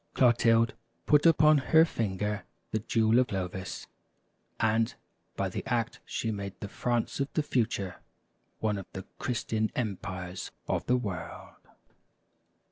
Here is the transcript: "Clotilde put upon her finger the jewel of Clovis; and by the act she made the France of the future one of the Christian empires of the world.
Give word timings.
"Clotilde 0.15 0.73
put 1.05 1.27
upon 1.27 1.59
her 1.59 1.85
finger 1.85 2.43
the 2.71 2.79
jewel 2.79 3.19
of 3.19 3.27
Clovis; 3.27 3.85
and 4.59 4.95
by 5.35 5.47
the 5.47 5.63
act 5.67 5.99
she 6.05 6.31
made 6.31 6.59
the 6.59 6.67
France 6.67 7.19
of 7.19 7.31
the 7.35 7.43
future 7.43 7.97
one 8.57 8.79
of 8.79 8.87
the 8.93 9.05
Christian 9.19 9.71
empires 9.75 10.49
of 10.67 10.87
the 10.87 10.97
world. 10.97 11.53